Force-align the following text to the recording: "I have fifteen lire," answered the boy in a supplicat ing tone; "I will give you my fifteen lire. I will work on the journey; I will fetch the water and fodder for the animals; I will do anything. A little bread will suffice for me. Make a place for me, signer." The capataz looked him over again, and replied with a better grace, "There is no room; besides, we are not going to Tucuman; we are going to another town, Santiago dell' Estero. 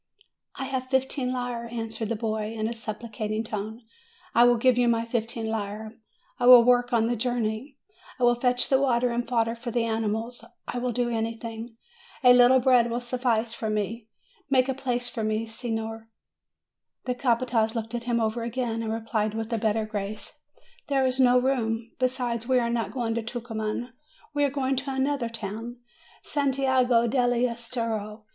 "I 0.55 0.65
have 0.65 0.89
fifteen 0.89 1.31
lire," 1.31 1.67
answered 1.71 2.09
the 2.09 2.15
boy 2.15 2.53
in 2.55 2.67
a 2.67 2.71
supplicat 2.73 3.29
ing 3.29 3.43
tone; 3.43 3.83
"I 4.33 4.45
will 4.45 4.57
give 4.57 4.75
you 4.75 4.87
my 4.87 5.05
fifteen 5.05 5.45
lire. 5.47 5.93
I 6.39 6.47
will 6.47 6.63
work 6.63 6.91
on 6.91 7.05
the 7.05 7.15
journey; 7.15 7.77
I 8.19 8.23
will 8.23 8.33
fetch 8.33 8.67
the 8.67 8.81
water 8.81 9.11
and 9.11 9.27
fodder 9.27 9.53
for 9.53 9.69
the 9.69 9.83
animals; 9.83 10.43
I 10.67 10.79
will 10.79 10.91
do 10.91 11.09
anything. 11.11 11.77
A 12.23 12.33
little 12.33 12.59
bread 12.59 12.89
will 12.89 12.99
suffice 12.99 13.53
for 13.53 13.69
me. 13.69 14.07
Make 14.49 14.67
a 14.67 14.73
place 14.73 15.07
for 15.07 15.23
me, 15.23 15.45
signer." 15.45 16.09
The 17.05 17.13
capataz 17.13 17.75
looked 17.75 17.93
him 17.93 18.19
over 18.19 18.41
again, 18.41 18.81
and 18.81 18.91
replied 18.91 19.35
with 19.35 19.53
a 19.53 19.59
better 19.59 19.85
grace, 19.85 20.41
"There 20.87 21.05
is 21.05 21.19
no 21.19 21.37
room; 21.39 21.91
besides, 21.99 22.47
we 22.47 22.57
are 22.57 22.71
not 22.71 22.89
going 22.91 23.13
to 23.13 23.21
Tucuman; 23.21 23.93
we 24.33 24.43
are 24.45 24.49
going 24.49 24.77
to 24.77 24.95
another 24.95 25.29
town, 25.29 25.77
Santiago 26.23 27.05
dell' 27.05 27.33
Estero. 27.51 28.23